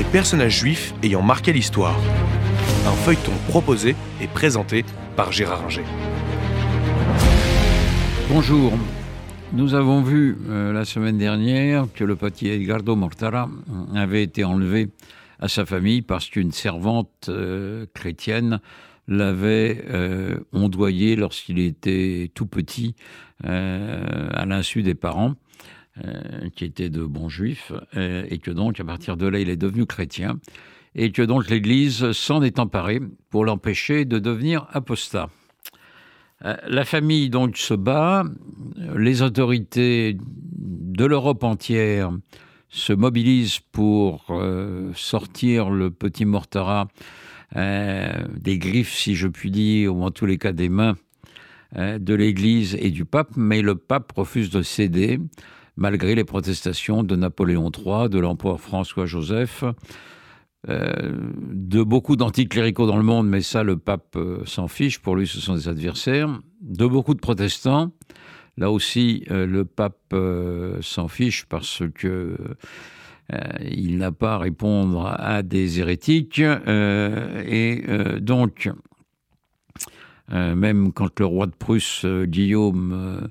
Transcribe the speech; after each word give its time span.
les 0.00 0.04
personnages 0.04 0.60
juifs 0.60 0.94
ayant 1.02 1.20
marqué 1.20 1.52
l'histoire. 1.52 2.00
Un 2.86 2.92
feuilleton 3.04 3.34
proposé 3.48 3.94
et 4.22 4.28
présenté 4.28 4.82
par 5.14 5.30
Gérard 5.30 5.62
Inger. 5.66 5.84
Bonjour. 8.30 8.72
Nous 9.52 9.74
avons 9.74 10.00
vu 10.00 10.38
euh, 10.48 10.72
la 10.72 10.86
semaine 10.86 11.18
dernière 11.18 11.86
que 11.94 12.04
le 12.04 12.16
petit 12.16 12.48
Edgardo 12.48 12.96
Mortara 12.96 13.50
avait 13.94 14.22
été 14.22 14.42
enlevé 14.42 14.88
à 15.38 15.48
sa 15.48 15.66
famille 15.66 16.00
parce 16.00 16.30
qu'une 16.30 16.52
servante 16.52 17.26
euh, 17.28 17.84
chrétienne 17.92 18.60
l'avait 19.06 19.84
euh, 19.90 20.38
ondoyé 20.54 21.14
lorsqu'il 21.14 21.58
était 21.58 22.30
tout 22.34 22.46
petit 22.46 22.94
à 23.44 24.46
l'insu 24.46 24.82
des 24.82 24.94
parents. 24.94 25.34
Qui 26.54 26.64
étaient 26.64 26.88
de 26.88 27.04
bons 27.04 27.28
juifs, 27.28 27.72
et 27.94 28.38
que 28.38 28.50
donc 28.50 28.80
à 28.80 28.84
partir 28.84 29.16
de 29.16 29.26
là 29.26 29.40
il 29.40 29.50
est 29.50 29.56
devenu 29.56 29.86
chrétien, 29.86 30.38
et 30.94 31.12
que 31.12 31.22
donc 31.22 31.48
l'Église 31.48 32.12
s'en 32.12 32.42
est 32.42 32.58
emparée 32.58 33.00
pour 33.30 33.44
l'empêcher 33.44 34.04
de 34.04 34.18
devenir 34.18 34.66
apostat. 34.72 35.28
Euh, 36.44 36.56
la 36.66 36.84
famille 36.84 37.28
donc 37.28 37.56
se 37.56 37.74
bat, 37.74 38.24
les 38.96 39.22
autorités 39.22 40.16
de 40.18 41.04
l'Europe 41.04 41.44
entière 41.44 42.10
se 42.68 42.92
mobilisent 42.92 43.60
pour 43.72 44.26
euh, 44.30 44.90
sortir 44.94 45.70
le 45.70 45.90
petit 45.90 46.24
Mortara 46.24 46.88
euh, 47.56 48.12
des 48.36 48.58
griffes, 48.58 48.94
si 48.94 49.16
je 49.16 49.28
puis 49.28 49.50
dire, 49.50 49.94
ou 49.94 50.02
en 50.02 50.10
tous 50.10 50.26
les 50.26 50.38
cas 50.38 50.52
des 50.52 50.68
mains 50.68 50.96
de 51.76 52.14
l'Église 52.14 52.76
et 52.80 52.90
du 52.90 53.04
pape, 53.04 53.36
mais 53.36 53.62
le 53.62 53.76
pape 53.76 54.10
refuse 54.16 54.50
de 54.50 54.60
céder 54.60 55.20
malgré 55.80 56.14
les 56.14 56.24
protestations 56.24 57.02
de 57.02 57.16
Napoléon 57.16 57.72
III, 57.74 58.10
de 58.10 58.20
l'empereur 58.20 58.60
François-Joseph, 58.60 59.64
euh, 60.68 60.92
de 61.52 61.82
beaucoup 61.82 62.16
d'anticléricaux 62.16 62.86
dans 62.86 62.98
le 62.98 63.02
monde, 63.02 63.26
mais 63.26 63.40
ça, 63.40 63.62
le 63.62 63.78
pape 63.78 64.14
euh, 64.14 64.44
s'en 64.44 64.68
fiche. 64.68 64.98
Pour 65.00 65.16
lui, 65.16 65.26
ce 65.26 65.40
sont 65.40 65.54
des 65.54 65.68
adversaires. 65.68 66.28
De 66.60 66.86
beaucoup 66.86 67.14
de 67.14 67.18
protestants. 67.18 67.92
Là 68.58 68.70
aussi, 68.70 69.24
euh, 69.30 69.46
le 69.46 69.64
pape 69.64 70.14
s'en 70.82 71.08
fiche 71.08 71.46
parce 71.46 71.82
que 71.94 72.36
il 73.62 73.96
n'a 73.96 74.10
pas 74.10 74.34
à 74.34 74.38
répondre 74.38 75.06
à 75.06 75.42
des 75.44 75.78
hérétiques. 75.78 76.40
et 76.40 77.84
donc, 78.20 78.68
même 80.28 80.92
quand 80.92 81.20
le 81.20 81.26
roi 81.26 81.46
de 81.46 81.52
Prusse, 81.52 82.04
Guillaume, 82.24 83.30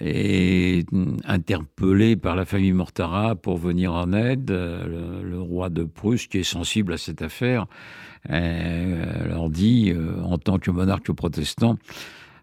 est 0.00 0.86
interpellé 1.24 2.16
par 2.16 2.36
la 2.36 2.44
famille 2.44 2.72
Mortara 2.72 3.34
pour 3.34 3.58
venir 3.58 3.92
en 3.92 4.12
aide. 4.12 4.50
Le, 4.50 5.40
roi 5.40 5.68
de 5.68 5.84
Prusse, 5.84 6.26
qui 6.26 6.38
est 6.38 6.42
sensible 6.42 6.92
à 6.94 6.98
cette 6.98 7.22
affaire, 7.22 7.66
euh, 8.30 9.26
leur 9.26 9.50
dit, 9.50 9.92
euh, 9.94 10.22
en 10.22 10.38
tant 10.38 10.58
que 10.58 10.70
monarque 10.70 11.12
protestant, 11.12 11.76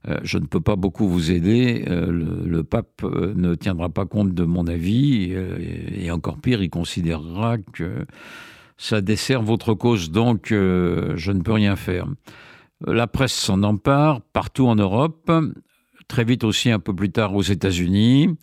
euh, 0.07 0.17
je 0.23 0.37
ne 0.37 0.45
peux 0.45 0.59
pas 0.59 0.75
beaucoup 0.75 1.07
vous 1.07 1.31
aider, 1.31 1.85
le, 1.87 2.61
pape 2.63 3.03
ne 3.03 3.55
tiendra 3.55 3.89
pas 3.89 4.05
compte 4.05 4.33
de 4.33 4.43
mon 4.43 4.67
avis, 4.67 5.33
et 5.93 6.11
encore 6.11 6.37
pire, 6.37 6.61
il 6.61 6.69
considérera 6.69 7.57
que 7.57 8.05
ça 8.77 9.01
dessert 9.01 9.41
votre 9.41 9.73
cause, 9.73 10.11
donc 10.11 10.47
je 10.49 11.31
ne 11.31 11.41
peux 11.41 11.53
rien 11.53 11.75
faire. 11.75 12.07
La 12.85 13.05
presse 13.05 13.33
s'en 13.33 13.61
empare 13.61 14.21
partout 14.33 14.67
en 14.67 14.75
Europe 14.75 15.31
très 16.11 16.25
vite 16.25 16.43
aussi 16.43 16.69
un 16.69 16.79
peu 16.79 16.93
plus 16.93 17.09
tard 17.09 17.33
aux 17.33 17.41
États-Unis, 17.41 18.35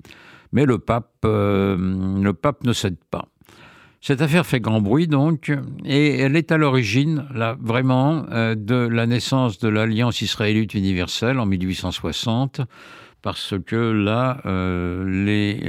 mais 0.52 0.64
le 0.64 0.78
pape, 0.78 1.12
euh, 1.26 1.76
le 1.76 2.32
pape 2.32 2.64
ne 2.64 2.72
cède 2.72 2.96
pas. 3.10 3.26
Cette 4.00 4.22
affaire 4.22 4.46
fait 4.46 4.58
grand 4.58 4.80
bruit 4.80 5.06
donc, 5.06 5.52
et 5.84 6.18
elle 6.18 6.34
est 6.34 6.50
à 6.50 6.56
l'origine, 6.56 7.26
là, 7.34 7.58
vraiment, 7.60 8.24
euh, 8.30 8.54
de 8.54 8.74
la 8.74 9.06
naissance 9.06 9.58
de 9.58 9.68
l'Alliance 9.68 10.22
israélite 10.22 10.72
universelle 10.72 11.38
en 11.38 11.44
1860, 11.44 12.62
parce 13.20 13.54
que 13.66 13.76
là, 13.76 14.40
euh, 14.46 15.04
les, 15.04 15.60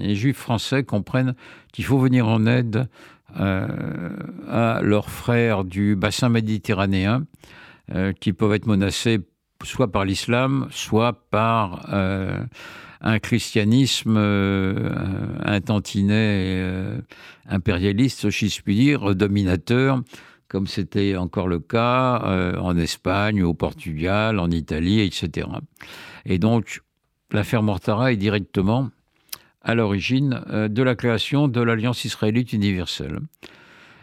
les, 0.00 0.14
Juifs 0.14 0.36
français 0.36 0.84
comprennent 0.84 1.34
qu'il 1.72 1.86
faut 1.86 1.98
venir 1.98 2.28
en 2.28 2.46
aide 2.46 2.88
à 3.34 4.80
leurs 4.82 5.10
frères 5.10 5.64
du 5.64 5.96
bassin 5.96 6.28
méditerranéen, 6.28 7.24
qui 8.20 8.32
peuvent 8.32 8.54
être 8.54 8.66
menacés 8.66 9.20
soit 9.64 9.90
par 9.90 10.04
l'islam, 10.04 10.68
soit 10.70 11.12
par 11.30 11.88
euh, 11.92 12.38
un 13.00 13.18
christianisme 13.18 14.16
euh, 14.16 14.94
un 15.44 15.60
tantinet 15.60 16.60
euh, 16.62 16.98
impérialiste, 17.48 18.30
si 18.30 18.48
je 18.48 18.62
puis 18.62 18.74
dire, 18.74 19.14
dominateur, 19.14 20.02
comme 20.48 20.66
c'était 20.66 21.16
encore 21.16 21.48
le 21.48 21.58
cas 21.58 22.54
en 22.60 22.76
Espagne, 22.76 23.42
au 23.42 23.52
Portugal, 23.52 24.38
en 24.38 24.50
Italie, 24.50 25.00
etc. 25.00 25.48
Et 26.24 26.38
donc, 26.38 26.82
l'affaire 27.32 27.64
Mortara 27.64 28.12
est 28.12 28.16
directement 28.16 28.90
à 29.62 29.74
l'origine 29.74 30.40
de 30.48 30.82
la 30.84 30.94
création 30.94 31.48
de 31.48 31.60
l'Alliance 31.60 32.04
israélite 32.04 32.52
universelle. 32.52 33.18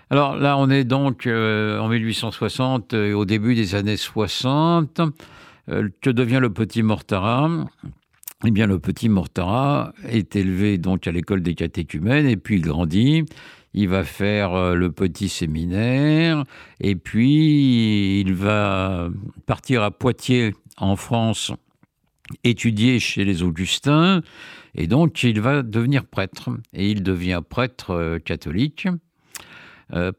Alors 0.09 0.35
là, 0.35 0.57
on 0.57 0.69
est 0.69 0.83
donc 0.83 1.27
en 1.27 1.87
1860, 1.87 2.93
au 2.93 3.23
début 3.23 3.55
des 3.55 3.75
années 3.75 3.97
60. 3.97 4.99
Euh, 5.69 5.89
que 6.01 6.09
devient 6.09 6.39
le 6.41 6.51
petit 6.51 6.83
Mortara? 6.83 7.49
Eh 8.45 8.51
bien, 8.51 8.67
le 8.67 8.79
petit 8.79 9.07
Mortara 9.07 9.93
est 10.05 10.35
élevé 10.35 10.77
donc 10.77 11.07
à 11.07 11.11
l'école 11.11 11.41
des 11.41 11.55
catéchumènes 11.55 12.27
et 12.27 12.35
puis 12.35 12.55
il 12.55 12.61
grandit. 12.61 13.23
Il 13.73 13.87
va 13.87 14.03
faire 14.03 14.53
euh, 14.53 14.75
le 14.75 14.91
petit 14.91 15.29
séminaire 15.29 16.43
et 16.81 16.95
puis 16.95 18.19
il 18.19 18.33
va 18.33 19.09
partir 19.45 19.83
à 19.83 19.91
Poitiers 19.91 20.53
en 20.77 20.95
France 20.95 21.51
étudier 22.43 22.99
chez 22.99 23.23
les 23.23 23.43
Augustins 23.43 24.21
et 24.75 24.87
donc 24.87 25.23
il 25.23 25.39
va 25.39 25.61
devenir 25.61 26.05
prêtre 26.05 26.49
et 26.73 26.89
il 26.89 27.03
devient 27.03 27.41
prêtre 27.47 27.91
euh, 27.91 28.19
catholique. 28.19 28.87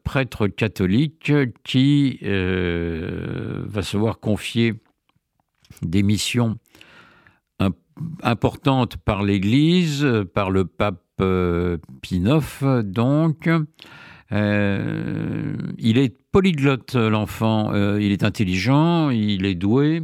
prêtre 0.03 0.47
catholique 0.47 1.33
qui 1.63 2.19
va 2.21 3.81
se 3.81 3.97
voir 3.97 4.19
confier 4.19 4.75
des 5.81 6.03
missions 6.03 6.57
importantes 8.23 8.97
par 8.97 9.23
l'Église, 9.23 10.05
par 10.33 10.51
le 10.51 10.65
pape 10.65 11.01
euh, 11.21 11.77
Pinoff, 12.01 12.63
donc. 12.83 13.49
Euh, 14.31 15.55
il 15.77 15.97
est 15.97 16.15
polyglotte, 16.31 16.95
l'enfant. 16.95 17.71
Euh, 17.73 17.99
il 18.01 18.11
est 18.11 18.23
intelligent, 18.23 19.09
il 19.11 19.45
est 19.45 19.55
doué. 19.55 20.03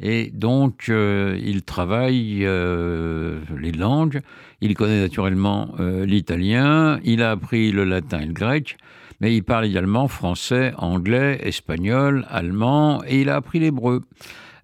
Et 0.00 0.30
donc, 0.34 0.88
il 0.88 1.62
travaille 1.62 2.40
les 2.40 3.72
langues. 3.72 4.20
Il 4.60 4.74
connaît 4.74 5.00
naturellement 5.00 5.72
l'italien. 5.78 6.98
Il 7.04 7.22
a 7.22 7.30
appris 7.30 7.70
le 7.70 7.84
latin 7.84 8.18
et 8.18 8.26
le 8.26 8.32
grec. 8.32 8.76
Mais 9.20 9.36
il 9.36 9.44
parle 9.44 9.66
également 9.66 10.08
français, 10.08 10.72
anglais, 10.78 11.38
espagnol, 11.44 12.26
allemand. 12.28 13.04
Et 13.06 13.20
il 13.20 13.30
a 13.30 13.36
appris 13.36 13.60
l'hébreu. 13.60 14.00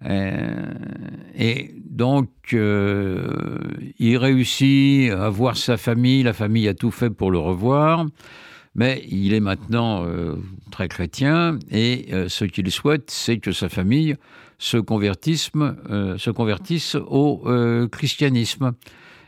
Euh, 0.07 0.73
et 1.35 1.75
donc, 1.85 2.31
euh, 2.55 3.59
il 3.99 4.17
réussit 4.17 5.11
à 5.11 5.29
voir 5.29 5.57
sa 5.57 5.77
famille, 5.77 6.23
la 6.23 6.33
famille 6.33 6.69
a 6.69 6.75
tout 6.75 6.91
fait 6.91 7.11
pour 7.11 7.31
le 7.31 7.39
revoir, 7.39 8.07
mais 8.75 9.05
il 9.09 9.35
est 9.35 9.41
maintenant 9.41 10.05
euh, 10.05 10.37
très 10.71 10.89
chrétien, 10.89 11.59
et 11.71 12.09
ce 12.29 12.45
qu'il 12.45 12.71
souhaite, 12.71 13.11
c'est 13.11 13.39
que 13.39 13.53
sa 13.53 13.69
famille 13.69 14.17
se 14.59 14.77
convertisse, 14.77 15.51
se 15.51 16.31
convertisse 16.31 16.95
au 16.95 17.45
christianisme. 17.91 18.73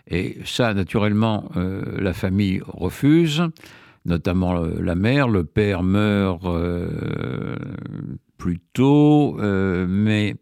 Et 0.09 0.39
ça, 0.45 0.75
naturellement, 0.75 1.49
la 1.55 2.13
famille 2.13 2.61
refuse, 2.67 3.43
notamment 4.05 4.53
la 4.53 4.95
mère. 4.95 5.29
Le 5.29 5.45
père 5.45 5.83
meurt 5.83 6.43
plus 8.43 8.59
tôt, 8.73 9.39
euh, 9.39 9.87
mais 9.89 10.35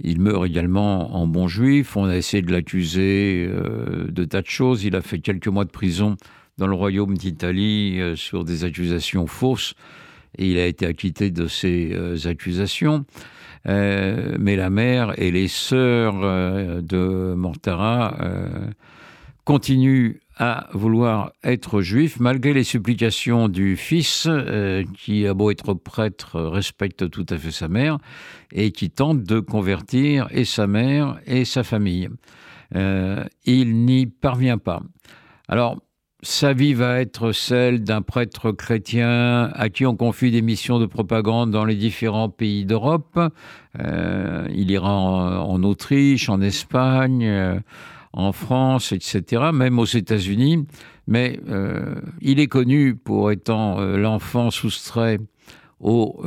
il 0.00 0.20
meurt 0.20 0.46
également 0.46 1.16
en 1.16 1.26
bon 1.26 1.48
juif. 1.48 1.96
On 1.96 2.04
a 2.04 2.14
essayé 2.14 2.40
de 2.40 2.52
l'accuser 2.52 3.48
euh, 3.50 4.06
de 4.08 4.24
tas 4.24 4.42
de 4.42 4.46
choses. 4.46 4.84
Il 4.84 4.94
a 4.94 5.00
fait 5.00 5.18
quelques 5.18 5.48
mois 5.48 5.64
de 5.64 5.70
prison 5.70 6.16
dans 6.56 6.68
le 6.68 6.76
royaume 6.76 7.16
d'Italie 7.16 8.00
euh, 8.00 8.14
sur 8.14 8.44
des 8.44 8.62
accusations 8.62 9.26
fausses 9.26 9.74
et 10.38 10.48
il 10.48 10.56
a 10.56 10.66
été 10.66 10.86
acquitté 10.86 11.32
de 11.32 11.48
ces 11.48 11.96
accusations. 12.28 13.04
mais 13.64 14.54
la 14.54 14.70
mère 14.70 15.20
et 15.20 15.32
les 15.32 15.48
sœurs 15.48 16.20
de 16.82 17.34
Mortara 17.34 18.16
continuent 19.46 20.16
à 20.38 20.66
vouloir 20.72 21.32
être 21.44 21.80
juif, 21.80 22.18
malgré 22.20 22.52
les 22.52 22.64
supplications 22.64 23.48
du 23.48 23.76
fils, 23.76 24.26
euh, 24.28 24.84
qui 24.98 25.26
a 25.26 25.32
beau 25.34 25.50
être 25.50 25.72
prêtre, 25.72 26.40
respecte 26.40 27.08
tout 27.08 27.24
à 27.30 27.38
fait 27.38 27.52
sa 27.52 27.68
mère, 27.68 27.98
et 28.52 28.72
qui 28.72 28.90
tente 28.90 29.22
de 29.22 29.38
convertir 29.40 30.26
et 30.32 30.44
sa 30.44 30.66
mère 30.66 31.18
et 31.26 31.44
sa 31.44 31.62
famille. 31.62 32.10
Euh, 32.74 33.24
il 33.44 33.84
n'y 33.84 34.06
parvient 34.06 34.58
pas. 34.58 34.82
Alors, 35.48 35.78
sa 36.22 36.52
vie 36.52 36.74
va 36.74 37.00
être 37.00 37.30
celle 37.30 37.84
d'un 37.84 38.02
prêtre 38.02 38.50
chrétien 38.50 39.52
à 39.54 39.68
qui 39.68 39.86
on 39.86 39.94
confie 39.94 40.32
des 40.32 40.42
missions 40.42 40.80
de 40.80 40.86
propagande 40.86 41.52
dans 41.52 41.64
les 41.64 41.76
différents 41.76 42.30
pays 42.30 42.64
d'Europe. 42.64 43.18
Euh, 43.78 44.48
il 44.52 44.72
ira 44.72 44.92
en, 44.92 45.62
Autriche, 45.62 46.28
en 46.28 46.40
Espagne, 46.40 47.62
en 48.16 48.32
France, 48.32 48.92
etc., 48.92 49.50
même 49.52 49.78
aux 49.78 49.84
États-Unis. 49.84 50.66
Mais 51.06 51.38
euh, 51.48 51.94
il 52.20 52.40
est 52.40 52.48
connu 52.48 52.96
pour 52.96 53.30
étant 53.30 53.80
l'enfant 53.80 54.50
soustrait 54.50 55.18
au, 55.78 56.20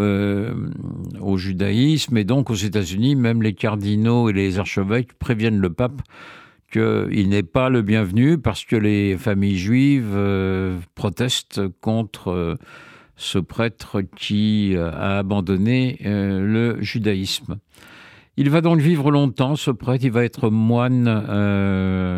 au, 1.19 1.37
judaïsme. 1.37 2.17
Et 2.17 2.23
donc 2.23 2.49
aux 2.49 2.55
États-Unis, 2.55 3.15
même 3.15 3.41
les 3.41 3.53
cardinaux 3.53 4.29
et 4.29 4.33
les 4.33 4.57
archevêques 4.57 5.13
préviennent 5.19 5.59
le 5.59 5.71
pape 5.71 6.01
qu'il 6.71 7.29
n'est 7.29 7.43
pas 7.43 7.69
le 7.69 7.81
bienvenu 7.81 8.37
parce 8.37 8.63
que 8.65 8.75
les 8.75 9.17
familles 9.17 9.57
juives 9.57 10.13
euh, 10.13 10.77
protestent 10.95 11.61
contre 11.81 12.29
euh, 12.29 12.55
ce 13.15 13.39
prêtre 13.39 14.01
qui 14.01 14.75
euh, 14.75 14.91
a 14.91 15.17
abandonné 15.19 15.97
le 16.03 16.77
judaïsme. 16.81 17.57
Il 18.41 18.49
va 18.49 18.61
donc 18.61 18.79
vivre 18.79 19.11
longtemps, 19.11 19.57
ce 19.57 19.69
prêtre, 19.69 20.05
il 20.05 20.11
va 20.11 20.23
être 20.23 20.49
moine, 20.49 21.07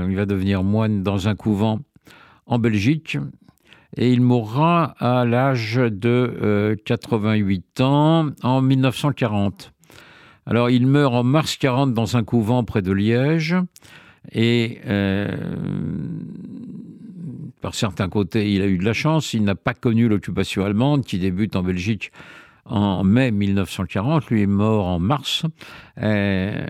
il 0.07 0.15
va 0.15 0.25
devenir 0.27 0.61
moine 0.61 1.01
dans 1.01 1.27
un 1.27 1.33
couvent 1.33 1.79
en 2.45 2.59
Belgique, 2.59 3.17
et 3.97 4.11
il 4.11 4.21
mourra 4.21 4.93
à 4.99 5.25
l'âge 5.25 5.77
de 5.77 6.79
88 6.85 7.81
ans 7.81 8.27
en 8.43 8.61
1940. 8.61 9.73
Alors 10.45 10.69
il 10.69 10.85
meurt 10.85 11.11
en 11.15 11.23
mars 11.23 11.57
40 11.57 11.95
dans 11.95 12.15
un 12.15 12.23
couvent 12.23 12.63
près 12.63 12.83
de 12.83 12.91
Liège, 12.91 13.55
et 14.31 14.77
euh, 14.85 15.35
par 17.61 17.73
certains 17.73 18.09
côtés, 18.09 18.53
il 18.53 18.61
a 18.61 18.67
eu 18.67 18.77
de 18.77 18.85
la 18.85 18.93
chance. 18.93 19.33
Il 19.33 19.43
n'a 19.43 19.55
pas 19.55 19.73
connu 19.73 20.07
l'occupation 20.07 20.63
allemande 20.65 21.03
qui 21.03 21.17
débute 21.17 21.55
en 21.55 21.63
Belgique 21.63 22.11
en 22.65 23.03
mai 23.03 23.31
1940. 23.31 24.29
Lui 24.29 24.43
est 24.43 24.47
mort 24.47 24.85
en 24.87 24.99
mars. 24.99 25.45
Euh, 26.01 26.65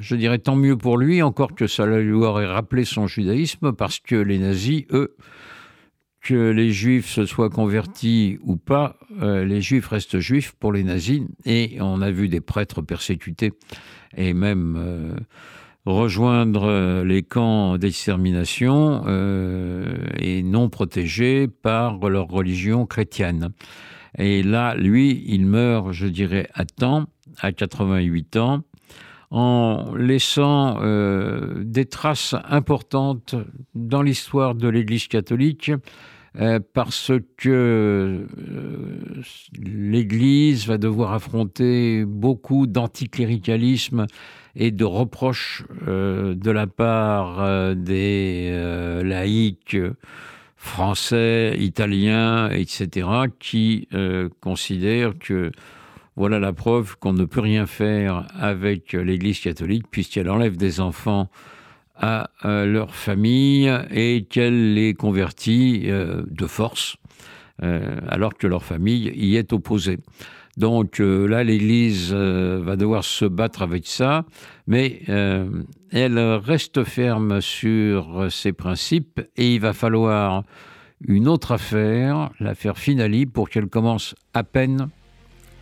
je 0.00 0.14
dirais 0.14 0.38
tant 0.38 0.56
mieux 0.56 0.76
pour 0.76 0.98
lui, 0.98 1.22
encore 1.22 1.54
que 1.54 1.66
ça 1.66 1.86
lui 1.86 2.12
aurait 2.12 2.46
rappelé 2.46 2.84
son 2.84 3.06
judaïsme, 3.06 3.72
parce 3.72 3.98
que 3.98 4.16
les 4.16 4.38
nazis, 4.38 4.84
eux, 4.92 5.16
que 6.20 6.50
les 6.50 6.72
juifs 6.72 7.08
se 7.08 7.24
soient 7.24 7.50
convertis 7.50 8.38
ou 8.42 8.56
pas, 8.56 8.96
euh, 9.22 9.44
les 9.44 9.60
juifs 9.60 9.88
restent 9.88 10.18
juifs 10.18 10.52
pour 10.58 10.72
les 10.72 10.84
nazis. 10.84 11.22
Et 11.44 11.78
on 11.80 12.00
a 12.02 12.10
vu 12.10 12.28
des 12.28 12.40
prêtres 12.40 12.82
persécutés 12.82 13.52
et 14.16 14.34
même 14.34 15.16
rejoindre 15.86 16.64
euh, 16.64 17.04
les 17.04 17.22
camps 17.22 17.78
d'extermination 17.78 19.04
et 20.18 20.42
non 20.42 20.68
protégés 20.68 21.48
par 21.48 21.98
leur 22.08 22.28
religion 22.28 22.86
chrétienne. 22.86 23.50
Et 24.18 24.42
là, 24.42 24.74
lui, 24.74 25.24
il 25.26 25.46
meurt, 25.46 25.92
je 25.92 26.06
dirais, 26.06 26.48
à 26.54 26.64
temps, 26.64 27.06
à 27.40 27.52
88 27.52 28.36
ans, 28.36 28.62
en 29.30 29.94
laissant 29.96 30.78
euh, 30.82 31.62
des 31.64 31.86
traces 31.86 32.34
importantes 32.48 33.34
dans 33.74 34.02
l'histoire 34.02 34.54
de 34.54 34.68
l'Église 34.68 35.08
catholique, 35.08 35.70
parce 36.72 37.10
que 37.36 38.28
l'Église 39.58 40.68
va 40.68 40.78
devoir 40.78 41.12
affronter 41.12 42.04
beaucoup 42.04 42.68
d'anticléricalisme 42.68 44.06
et 44.58 44.70
de 44.70 44.84
reproches 44.84 45.64
euh, 45.86 46.34
de 46.34 46.50
la 46.50 46.66
part 46.66 47.40
euh, 47.40 47.74
des 47.74 48.48
euh, 48.50 49.02
laïcs 49.02 49.76
français, 50.68 51.56
italiens, 51.58 52.50
etc., 52.50 53.08
qui 53.38 53.88
considèrent 54.40 55.18
que 55.18 55.50
voilà 56.16 56.38
la 56.38 56.52
preuve 56.52 56.96
qu'on 56.98 57.12
ne 57.12 57.24
peut 57.24 57.40
rien 57.40 57.66
faire 57.66 58.26
avec 58.38 58.92
l'Église 58.92 59.40
catholique 59.40 59.84
puisqu'elle 59.90 60.28
enlève 60.28 60.56
des 60.56 60.80
enfants 60.80 61.30
à 61.96 62.30
leur 62.44 62.94
famille 62.94 63.72
et 63.90 64.24
qu'elle 64.28 64.74
les 64.74 64.94
convertit 64.94 65.88
de 65.88 66.46
force, 66.46 66.96
alors 67.60 68.34
que 68.34 68.46
leur 68.46 68.62
famille 68.62 69.10
y 69.16 69.36
est 69.36 69.52
opposée. 69.52 69.98
Donc 70.58 70.98
euh, 70.98 71.28
là, 71.28 71.44
l'Église 71.44 72.10
euh, 72.12 72.60
va 72.60 72.74
devoir 72.74 73.04
se 73.04 73.24
battre 73.24 73.62
avec 73.62 73.86
ça, 73.86 74.24
mais 74.66 75.02
euh, 75.08 75.48
elle 75.92 76.18
reste 76.18 76.82
ferme 76.82 77.40
sur 77.40 78.26
ses 78.28 78.52
principes 78.52 79.20
et 79.36 79.54
il 79.54 79.60
va 79.60 79.72
falloir 79.72 80.42
une 81.06 81.28
autre 81.28 81.52
affaire, 81.52 82.30
l'affaire 82.40 82.76
Finali, 82.76 83.24
pour 83.24 83.50
qu'elle 83.50 83.68
commence 83.68 84.16
à 84.34 84.42
peine 84.42 84.88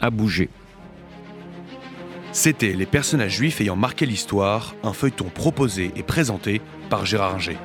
à 0.00 0.08
bouger. 0.08 0.48
C'était 2.32 2.72
Les 2.72 2.86
personnages 2.86 3.36
juifs 3.36 3.60
ayant 3.60 3.76
marqué 3.76 4.06
l'histoire, 4.06 4.74
un 4.82 4.94
feuilleton 4.94 5.26
proposé 5.26 5.92
et 5.94 6.02
présenté 6.02 6.62
par 6.88 7.04
Gérard 7.04 7.34
Inger. 7.34 7.58